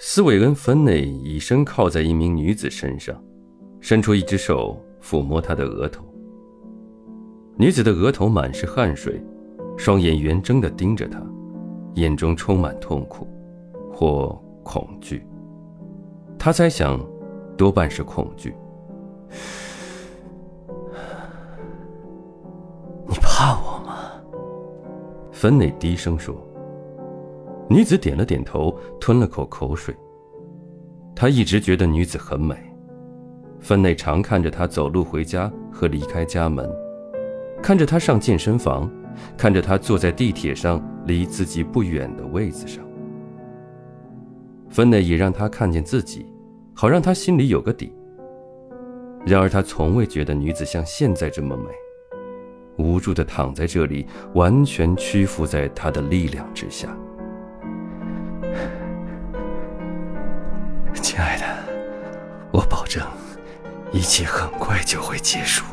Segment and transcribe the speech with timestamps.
[0.00, 3.20] 斯韦恩·芬内以身靠在一名女子身上，
[3.80, 6.04] 伸出一只手抚摸她的额头。
[7.56, 9.20] 女子的额头满是汗水，
[9.76, 11.20] 双眼圆睁地盯着他，
[11.94, 13.26] 眼中充满痛苦
[13.92, 15.26] 或恐惧。
[16.38, 17.04] 他猜想，
[17.56, 18.54] 多半是恐惧。
[23.08, 24.12] 你怕我吗？
[25.32, 26.47] 芬内低声说。
[27.68, 29.94] 女子点了点头，吞了口口水。
[31.14, 32.56] 他一直觉得女子很美，
[33.60, 36.70] 芬内常看着她走路回家和离开家门，
[37.62, 38.90] 看着她上健身房，
[39.36, 42.84] 看着她坐在地铁上离自己不远的位子上。
[44.70, 46.26] 芬内也让他看见自己，
[46.74, 47.92] 好让他心里有个底。
[49.26, 51.64] 然而他从未觉得女子像现在这么美，
[52.76, 56.96] 无助地躺在这里，完全屈服在他的力量之下。
[62.50, 63.06] 我保证，
[63.92, 65.64] 一切很快就会结束。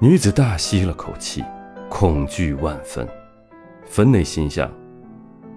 [0.00, 1.44] 女子大吸了口气，
[1.88, 3.06] 恐惧万分。
[3.84, 4.70] 芬内心想：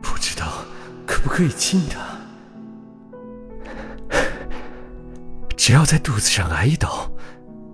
[0.01, 0.47] 不知道
[1.05, 1.99] 可不可以亲她？
[5.55, 7.11] 只要在肚子上挨一刀，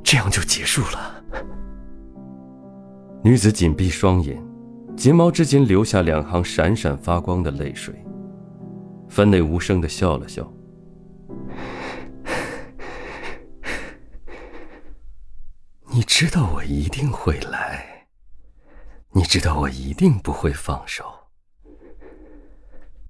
[0.04, 1.24] 这样就结束了。
[3.24, 4.38] 女子紧闭双眼，
[4.98, 7.96] 睫毛之间流下两行闪闪发光的泪水。
[9.08, 10.52] 分内无声的笑了笑。
[16.20, 18.08] 知道我一定会来，
[19.12, 21.06] 你知道我一定不会放手。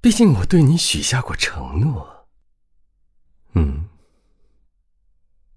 [0.02, 2.28] 毕竟我对你许下过承诺。
[3.54, 3.88] 嗯，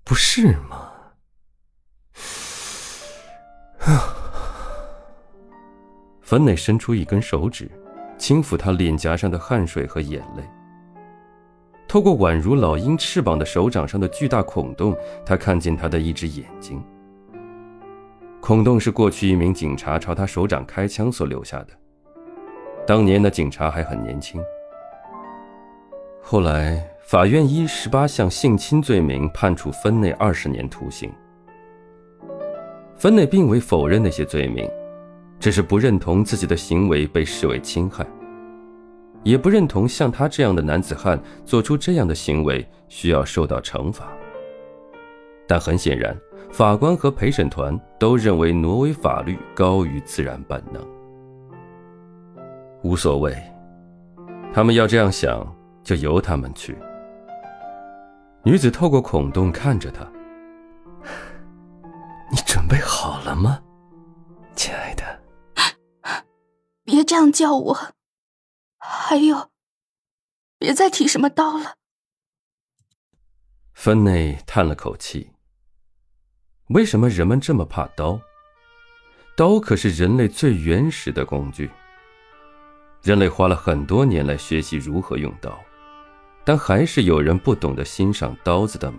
[0.04, 0.92] 不是吗？
[3.80, 4.14] 啊！
[6.22, 7.68] 芬内伸出一根手指。
[8.16, 10.48] 轻抚他脸颊上的汗水和眼泪。
[11.88, 16.80] 透过宛如老鹰翅膀的手掌上的巨大孔洞，他看见他的一只眼睛。
[18.40, 21.68] 孔洞是过去一名警察朝他手掌开枪所留下的。
[22.86, 24.42] 当年的警察还很年轻。
[26.22, 31.12] 后来，法院依十八项性侵罪名判处芬内二十年徒刑。
[32.96, 34.68] 芬内并未否认那些罪名。
[35.38, 38.06] 只是不认同自己的行为被视为侵害，
[39.22, 44.12] 也不认同像他这样的男子汉做出这样的行为需要受到惩罚。
[45.48, 46.14] 但很显然，
[46.52, 50.84] 法官和陪审团都认为挪威法律高于自然本能。
[52.82, 53.34] 无所谓，
[54.52, 55.46] 他们要这样想，
[55.82, 56.76] 就由他们去。
[58.42, 60.04] 女子透过孔洞看着他
[62.32, 63.62] ：“你准备好了吗，
[64.56, 65.20] 亲爱的？”
[66.84, 67.76] 别这样叫我，
[68.78, 69.50] 还有，
[70.58, 71.74] 别再提什么刀了。
[73.72, 75.30] 芬内叹了口气。
[76.70, 78.20] 为什么人们这么怕刀？
[79.36, 81.68] 刀可是人类最原始的工具。
[83.02, 85.58] 人类花了很多年来学习如何用刀，
[86.44, 88.98] 但还是有人不懂得欣赏刀子的美。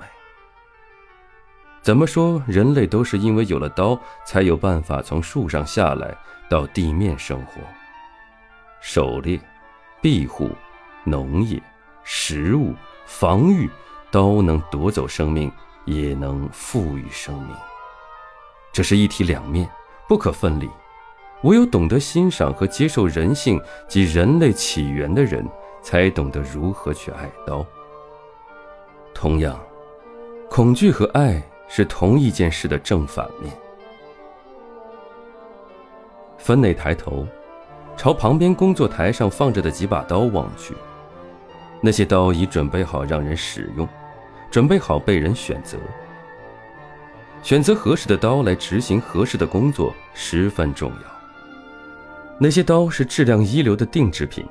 [1.81, 6.13] 怎么说，人类都是因为有了刀，才有办法从树上下来
[6.49, 7.61] 到地面生活。
[8.81, 9.39] 狩猎、
[10.01, 10.49] 庇护、
[11.05, 11.61] 农业、
[12.03, 13.69] 食物、防御，
[14.11, 15.49] 都能夺走生命，
[15.85, 17.55] 也能赋予生命。
[18.71, 19.69] 这是一体两面，
[20.07, 20.69] 不可分离。
[21.43, 25.47] 唯有懂得欣赏和接受人性及人类起源的人，
[25.81, 27.65] 才懂得如何去爱刀。
[29.13, 29.59] 同样，
[30.49, 33.53] 恐惧和爱是同一件事的正反面。
[36.37, 37.27] 芬内抬头。
[37.97, 40.73] 朝旁边工作台上放着的几把刀望去，
[41.81, 43.87] 那些刀已准备好让人使用，
[44.51, 45.77] 准备好被人选择。
[47.41, 52.37] 选择合适的刀来执行合适的工作十分重要。
[52.37, 54.45] 那些刀是质量一流的定制品，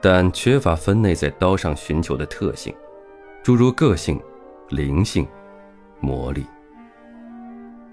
[0.00, 2.72] 但缺乏分内在刀上寻求的特性，
[3.42, 4.20] 诸如个性、
[4.68, 5.26] 灵性、
[5.98, 6.46] 魔力。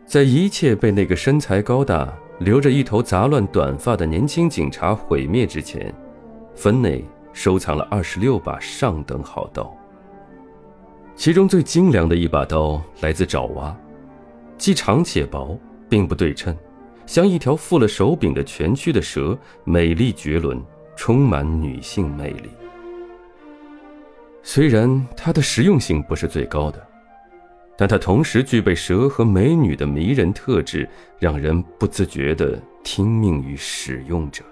[0.06, 2.14] 在一切被那个身材高大。
[2.40, 5.94] 留着一头杂乱短发的年轻警察毁灭之前，
[6.56, 9.72] 坟内收藏了二十六把上等好刀。
[11.16, 13.76] 其中最精良的一把刀来自爪哇，
[14.58, 15.58] 既长且薄，
[15.90, 16.56] 并不对称，
[17.06, 20.62] 像一条附了手柄的蜷曲的蛇，美丽绝伦，
[20.96, 22.50] 充满女性魅力。
[24.42, 26.88] 虽然它的实用性不是最高的。
[27.76, 30.88] 但它同时具备蛇和美女的迷人特质，
[31.18, 34.44] 让人不自觉地听命于使用者。